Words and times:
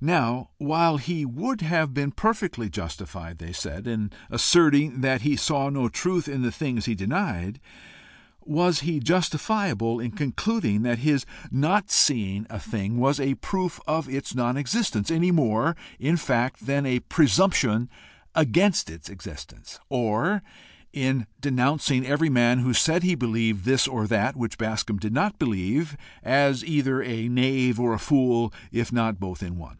Now 0.00 0.50
while 0.58 0.98
he 0.98 1.24
would 1.24 1.60
have 1.60 1.92
been 1.92 2.12
perfectly 2.12 2.68
justified, 2.70 3.38
they 3.38 3.52
said, 3.52 3.88
in 3.88 4.12
asserting 4.30 5.00
that 5.00 5.22
he 5.22 5.34
saw 5.34 5.70
no 5.70 5.88
truth 5.88 6.28
in 6.28 6.42
the 6.42 6.52
things 6.52 6.84
he 6.84 6.94
denied, 6.94 7.58
was 8.44 8.82
he 8.82 9.00
justifiable 9.00 9.98
in 9.98 10.12
concluding 10.12 10.82
that 10.82 11.00
his 11.00 11.26
not 11.50 11.90
seeing 11.90 12.46
a 12.48 12.60
thing 12.60 12.98
was 12.98 13.18
a 13.18 13.34
proof 13.34 13.80
of 13.88 14.08
its 14.08 14.36
non 14.36 14.56
existence 14.56 15.10
anything 15.10 15.34
more, 15.34 15.74
in 15.98 16.16
fact, 16.16 16.64
than 16.66 16.86
a 16.86 17.00
presumption 17.00 17.88
against 18.36 18.88
its 18.88 19.08
existence? 19.08 19.80
or 19.88 20.44
in 20.92 21.26
denouncing 21.40 22.06
every 22.06 22.30
man 22.30 22.60
who 22.60 22.72
said 22.72 23.02
he 23.02 23.16
believed 23.16 23.64
this 23.64 23.88
or 23.88 24.06
that 24.06 24.36
which 24.36 24.58
Bascombe 24.58 25.00
did 25.00 25.12
not 25.12 25.40
believe, 25.40 25.96
as 26.22 26.64
either 26.64 27.02
a 27.02 27.26
knave 27.28 27.80
or 27.80 27.92
a 27.94 27.98
fool, 27.98 28.52
if 28.70 28.92
not 28.92 29.18
both 29.18 29.42
in 29.42 29.56
one? 29.56 29.78